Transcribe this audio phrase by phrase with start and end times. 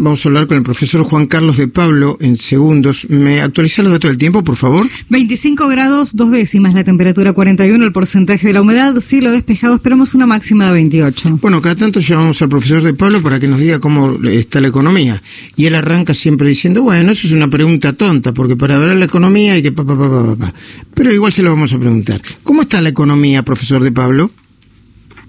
[0.00, 3.08] Vamos a hablar con el profesor Juan Carlos de Pablo en segundos.
[3.10, 4.86] ¿Me actualiza los datos del tiempo, por favor?
[5.08, 10.14] 25 grados, dos décimas, la temperatura 41, el porcentaje de la humedad, cielo despejado, esperamos
[10.14, 11.40] una máxima de 28.
[11.42, 14.68] Bueno, cada tanto llamamos al profesor de Pablo para que nos diga cómo está la
[14.68, 15.20] economía.
[15.56, 19.06] Y él arranca siempre diciendo, bueno, eso es una pregunta tonta, porque para ver la
[19.06, 20.54] economía hay que pa, pa, pa, pa, pa.
[20.94, 22.22] Pero igual se lo vamos a preguntar.
[22.44, 24.30] ¿Cómo está la economía, profesor de Pablo?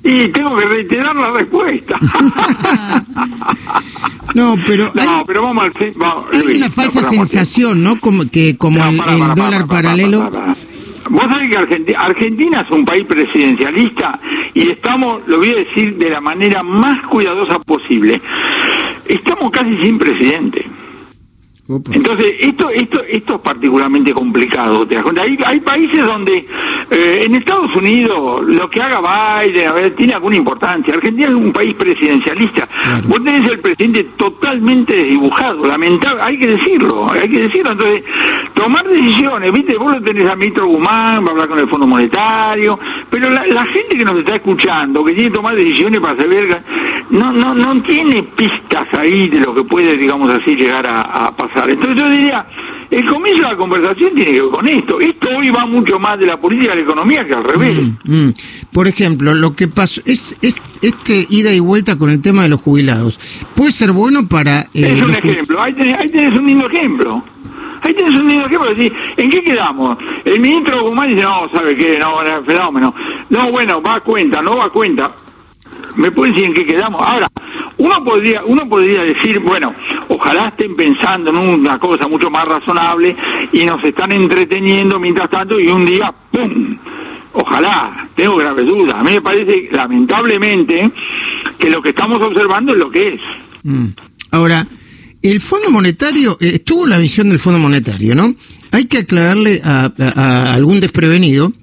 [0.03, 1.97] Y tengo que reiterar la respuesta.
[4.33, 7.99] no, pero hay, no, pero vamos al vamos, hay una falsa sensación, ¿no?
[7.99, 10.31] Como que como el, el para, dólar para, paralelo.
[11.09, 14.19] Vos sabés que Argentina, Argentina es un país presidencialista
[14.53, 18.21] y estamos, lo voy a decir de la manera más cuidadosa posible,
[19.05, 20.65] estamos casi sin presidente.
[21.91, 24.87] Entonces, esto, esto, esto es particularmente complicado.
[24.87, 25.21] ¿te das cuenta?
[25.21, 26.45] Hay, hay países donde
[26.91, 30.93] eh, en Estados Unidos lo que haga Biden a ver, tiene alguna importancia.
[30.93, 32.67] Argentina es un país presidencialista.
[33.07, 37.71] Vos tenés el presidente totalmente desdibujado, lamentable, hay que decirlo, hay que decirlo.
[37.71, 38.03] Entonces,
[38.53, 41.87] tomar decisiones, viste, vos lo tenés a Ministro Guzmán, va a hablar con el Fondo
[41.87, 46.19] Monetario, pero la, la gente que nos está escuchando, que tiene que tomar decisiones para
[46.19, 46.61] saber,
[47.11, 51.35] no, no, no tiene pistas ahí de lo que puede, digamos así, llegar a, a
[51.35, 51.69] pasar.
[51.69, 52.45] Entonces yo diría,
[52.91, 54.99] el comienzo de la conversación tiene que ver con esto.
[54.99, 57.77] Esto hoy va mucho más de la política de la economía que al revés.
[58.03, 58.33] Mm, mm.
[58.71, 62.49] Por ejemplo, lo que pasó es, es este ida y vuelta con el tema de
[62.49, 63.19] los jubilados.
[63.55, 64.61] ¿Puede ser bueno para...
[64.73, 67.23] Eh, es un ejemplo, ahí tenés, ahí tenés un lindo ejemplo.
[67.81, 68.69] Ahí tenés un lindo ejemplo.
[68.71, 69.97] Decir, ¿En qué quedamos?
[70.25, 71.99] El ministro Guzmán dice, no, ¿sabe qué?
[71.99, 72.93] No, era fenómeno.
[73.29, 75.11] No, bueno, va a cuenta, no va a cuenta.
[75.95, 77.01] ¿Me pueden decir en qué quedamos?
[77.05, 77.27] Ahora,
[77.79, 79.73] uno podría, uno podría decir, bueno,
[80.09, 83.15] ojalá estén pensando en una cosa mucho más razonable
[83.53, 86.77] y nos están entreteniendo mientras tanto y un día, ¡pum!
[87.31, 88.95] Ojalá, tengo graves dudas.
[88.95, 90.91] A mí me parece, lamentablemente,
[91.57, 93.21] que lo que estamos observando es lo que es.
[93.63, 93.87] Mm.
[94.31, 94.67] Ahora,
[95.21, 98.33] el Fondo Monetario, eh, estuvo la visión del Fondo Monetario, ¿no?
[98.71, 101.53] Hay que aclararle a algún desprevenido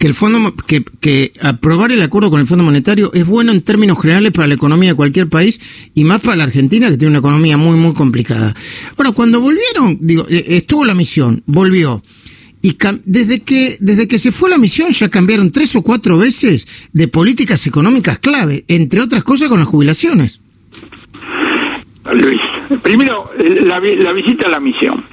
[0.00, 3.60] que el fondo que, que aprobar el acuerdo con el Fondo Monetario es bueno en
[3.60, 5.60] términos generales para la economía de cualquier país
[5.94, 8.54] y más para la Argentina que tiene una economía muy muy complicada.
[8.96, 12.02] Ahora, cuando volvieron, digo, eh, estuvo la misión, volvió.
[12.62, 16.66] Y desde que, desde que se fue la misión ya cambiaron tres o cuatro veces
[16.94, 20.40] de políticas económicas clave, entre otras cosas con las jubilaciones.
[22.10, 22.40] Luis,
[22.82, 25.04] primero la, la visita a la misión.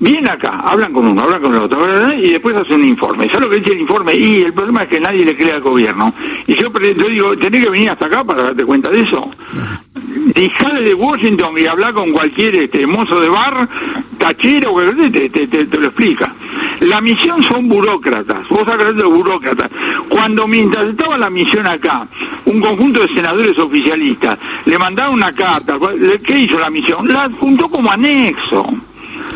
[0.00, 3.26] Vienen acá, hablan con uno, hablan con el otro, y después hacen un informe.
[3.26, 4.14] ¿Sabes lo que dice el informe?
[4.14, 6.14] Y el problema es que nadie le cree al gobierno.
[6.46, 9.28] Y yo, yo digo, tenés que venir hasta acá para darte cuenta de eso.
[9.50, 10.80] Claro.
[10.82, 13.68] de Washington y hablar con cualquier este, mozo de bar,
[14.16, 14.74] tachero,
[15.12, 16.34] te, te, te, te, lo explica.
[16.80, 19.70] La misión son burócratas, vos hablas de burócratas.
[20.08, 22.06] Cuando mientras estaba la misión acá,
[22.46, 25.76] un conjunto de senadores oficialistas le mandaron una carta,
[26.24, 27.06] ¿qué hizo la misión?
[27.06, 28.64] La juntó como anexo.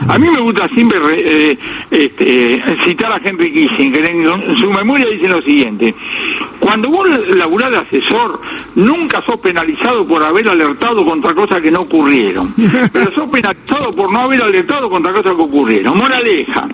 [0.08, 1.58] A mí me gusta siempre eh,
[1.90, 4.04] este, citar a Henry Kissinger.
[4.10, 5.94] En su memoria dice lo siguiente.
[6.58, 8.40] Cuando vos laburás de asesor,
[8.74, 12.54] nunca sos penalizado por haber alertado contra cosas que no ocurrieron.
[12.92, 15.96] Pero sos penalizado por no haber alertado contra cosas que ocurrieron.
[15.96, 16.66] Moraleja.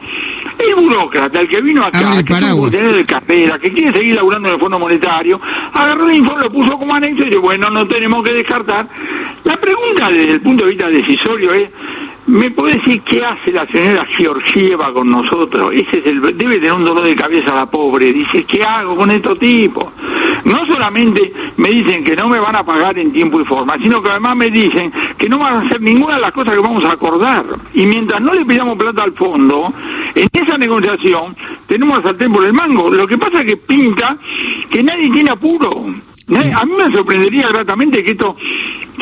[0.59, 4.49] El burócrata, el que vino acá, que tuvo tener de carrera, que quiere seguir laburando
[4.49, 5.41] en el Fondo Monetario,
[5.73, 8.87] agarró el informe, lo puso como anexo y dice, bueno, no tenemos que descartar.
[9.45, 11.71] La pregunta desde el punto de vista decisorio es,
[12.31, 15.73] ¿Me puede decir qué hace la señora Georgieva con nosotros?
[15.75, 18.13] Ese es el, debe tener un dolor de cabeza la pobre.
[18.13, 19.87] Dice, ¿qué hago con estos tipos?
[20.45, 24.01] No solamente me dicen que no me van a pagar en tiempo y forma, sino
[24.01, 26.85] que además me dicen que no van a hacer ninguna de las cosas que vamos
[26.85, 27.45] a acordar.
[27.75, 29.75] Y mientras no le pidamos plata al fondo,
[30.15, 31.35] en esa negociación
[31.67, 32.91] tenemos a sartén por el mango.
[32.91, 34.17] Lo que pasa es que pinta
[34.71, 35.85] que nadie tiene apuro.
[36.33, 38.37] A mí me sorprendería gratamente que esto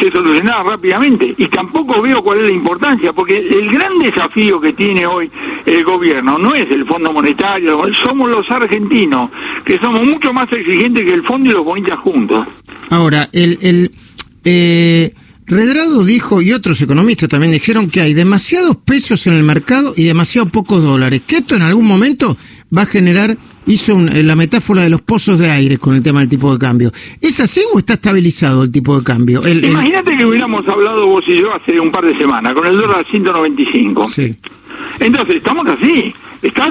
[0.01, 4.73] se solucionara rápidamente y tampoco veo cuál es la importancia, porque el gran desafío que
[4.73, 5.31] tiene hoy
[5.67, 9.31] el gobierno no es el Fondo Monetario, somos los argentinos,
[9.65, 12.47] que somos mucho más exigentes que el Fondo y los bonitas juntos.
[12.91, 13.59] Ahora, el...
[13.63, 13.91] el
[14.45, 15.13] eh
[15.49, 20.05] Redrado dijo, y otros economistas también dijeron, que hay demasiados pesos en el mercado y
[20.05, 22.37] demasiado pocos dólares, que esto en algún momento
[22.77, 23.37] va a generar,
[23.67, 26.59] hizo eh, la metáfora de los pozos de aire con el tema del tipo de
[26.59, 26.91] cambio.
[27.21, 29.47] ¿Es así o está estabilizado el tipo de cambio?
[29.47, 33.07] Imagínate que hubiéramos hablado vos y yo hace un par de semanas, con el dólar
[33.11, 34.09] 195.
[34.09, 34.37] Sí.
[35.01, 36.15] Entonces, estamos así.
[36.41, 36.69] Estás,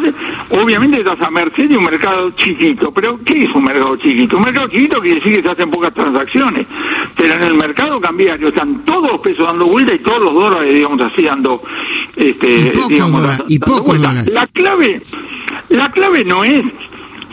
[0.49, 4.38] obviamente estás a merced de un mercado chiquito, pero ¿qué es un mercado chiquito?
[4.38, 6.65] Un mercado chiquito quiere decir que se hacen pocas transacciones,
[7.17, 10.73] pero en el mercado cambiario están todos los pesos dando vuelta y todos los dólares,
[10.73, 11.61] digamos así, dando,
[12.15, 13.23] este, y digamos,
[14.27, 15.01] La clave,
[15.69, 16.63] la clave no es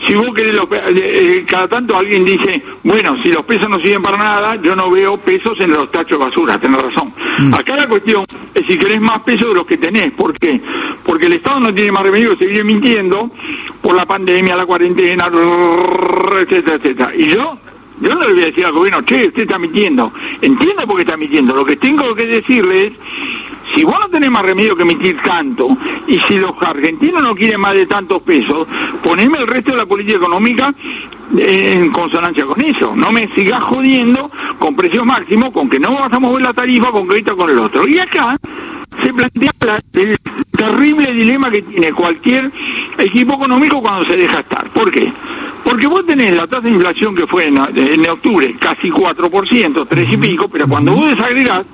[0.07, 4.03] si vos querés, los, eh, cada tanto alguien dice, bueno, si los pesos no sirven
[4.03, 7.13] para nada, yo no veo pesos en los tachos de basura, tenés razón.
[7.39, 7.53] Mm.
[7.53, 10.61] Acá la cuestión es si querés más pesos de los que tenés, ¿por qué?
[11.03, 13.31] Porque el Estado no tiene más remedio que seguir mintiendo
[13.81, 17.11] por la pandemia, la cuarentena, etcétera, etcétera.
[17.17, 17.57] Y yo
[18.01, 20.11] yo no le voy a decir al gobierno, che, usted está mintiendo.
[20.41, 21.55] Entiendo por qué está mintiendo.
[21.55, 22.93] Lo que tengo que decirle es,
[23.73, 25.67] si vos no tenés más remedio que emitir tanto,
[26.07, 28.67] y si los argentinos no quieren más de tantos pesos,
[29.03, 30.73] poneme el resto de la política económica
[31.37, 32.95] en consonancia con eso.
[32.95, 34.29] No me sigas jodiendo
[34.59, 37.59] con precios máximos, con que no vas a mover la tarifa con crédito con el
[37.59, 37.87] otro.
[37.87, 38.35] Y acá
[39.03, 40.15] se plantea el
[40.51, 42.51] terrible dilema que tiene cualquier
[42.97, 44.69] equipo económico cuando se deja estar.
[44.69, 45.11] ¿Por qué?
[45.63, 50.09] Porque vos tenés la tasa de inflación que fue en, en octubre casi 4%, 3
[50.11, 51.65] y pico, pero cuando vos desagregás,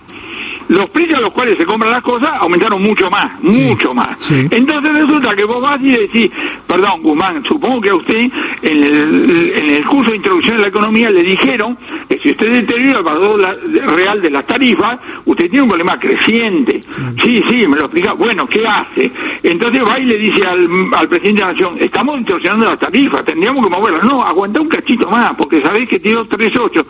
[0.72, 4.32] los precios a los cuales se compran las cosas aumentaron mucho más, mucho más.
[4.32, 6.32] Entonces resulta que vos vas y decís,
[6.66, 8.20] perdón, Guzmán, supongo que a usted
[8.62, 11.78] en el, en el curso de introducción de la economía le dijeron
[12.08, 13.60] que si usted deteriora el valor
[13.98, 16.80] real de las tarifas, usted tiene un problema creciente.
[17.22, 18.14] Sí, sí, me lo explica.
[18.14, 19.12] Bueno, ¿qué hace?
[19.44, 23.26] Entonces va y le dice al, al presidente de la Nación, estamos distorsionando las tarifas,
[23.26, 24.04] tendríamos que moverlas.
[24.06, 26.86] No, aguanta un cachito más, porque sabéis que tiró 3.8.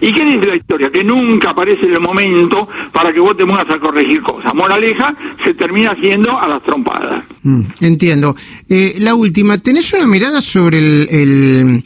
[0.00, 0.90] ¿Y qué dice la historia?
[0.90, 4.54] Que nunca aparece el momento para que vos te muevas a corregir cosas.
[4.54, 5.14] Moraleja
[5.44, 7.24] se termina haciendo a las trompadas.
[7.42, 8.34] Mm, entiendo.
[8.68, 11.82] Eh, la última, ¿tenés una mirada sobre el,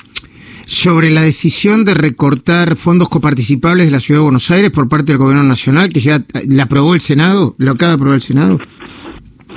[0.67, 5.13] sobre la decisión de recortar fondos coparticipables de la Ciudad de Buenos Aires por parte
[5.13, 7.55] del Gobierno Nacional, que ya la aprobó el Senado?
[7.59, 8.59] ¿Lo acaba de aprobar el Senado?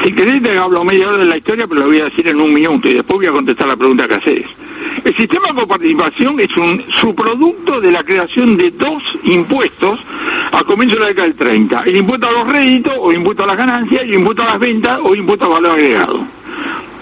[0.04, 2.40] Si querés te hablo media hora de la historia, pero lo voy a decir en
[2.40, 4.46] un minuto y después voy a contestar la pregunta que haces.
[5.24, 9.98] El sistema de coparticipación es un subproducto de la creación de dos impuestos
[10.52, 11.84] a comienzo de la década del 30.
[11.86, 14.60] El impuesto a los réditos o impuesto a las ganancias y el impuesto a las
[14.60, 16.28] ventas o impuesto a valor agregado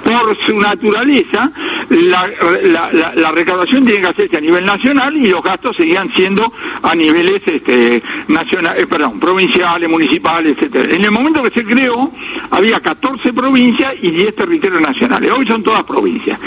[0.03, 1.51] por su naturaleza,
[1.91, 6.51] la, recaudación tiene que hacerse a nivel nacional y los gastos seguían siendo
[6.81, 10.95] a niveles este, nacional, eh, perdón, provinciales, municipales, etcétera.
[10.95, 12.11] En el momento que se creó,
[12.49, 15.29] había 14 provincias y 10 territorios nacionales.
[15.37, 16.39] Hoy son todas provincias.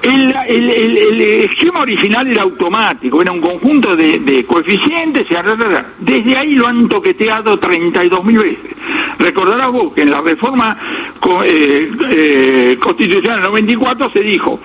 [0.00, 0.32] El,
[1.44, 5.26] esquema original era automático, era un conjunto de, coeficientes,
[5.98, 8.76] desde ahí lo han toqueteado 32 mil veces.
[9.18, 10.78] Recordarás vos que en la reforma
[11.44, 14.60] eh, eh, constitucional 94 se dijo,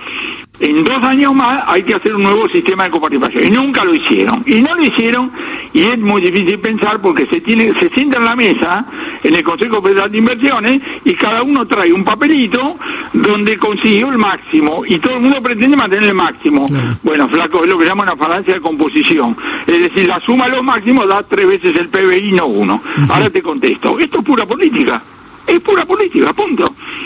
[0.60, 3.44] en dos años más hay que hacer un nuevo sistema de coparticipación.
[3.44, 4.42] Y nunca lo hicieron.
[4.46, 5.32] Y no lo hicieron,
[5.72, 8.86] y es muy difícil pensar porque se tiene, se sienta en la mesa,
[9.22, 12.76] en el Consejo Federal de Inversiones, y cada uno trae un papelito
[13.12, 16.66] donde consiguió el máximo, y todo el mundo pretende mantener el máximo.
[17.02, 19.36] Bueno, flaco, es lo que llama una falancia de composición.
[19.66, 22.82] Es decir, la suma de los máximos da tres veces el PBI, no uno.
[23.08, 23.98] Ahora te contesto.
[23.98, 25.02] Esto es pura política.
[25.46, 25.83] Es pura
[26.14, 26.64] política, punto.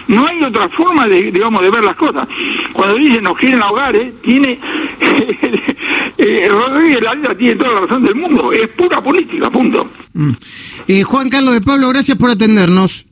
[0.09, 2.29] No hay otra forma de, digamos, de ver las cosas.
[2.73, 4.13] Cuando dicen nos quieren ahogar, ¿eh?
[4.23, 4.59] tiene
[6.19, 8.53] eh, Rodríguez Larita tiene toda la razón del mundo.
[8.53, 9.91] Es pura política, punto.
[10.15, 10.33] Mm.
[10.89, 13.07] Eh, Juan Carlos de Pablo, gracias por atendernos.